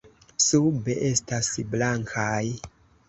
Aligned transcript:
Sube 0.45 0.95
estas 1.09 1.51
blankaj. 1.75 2.43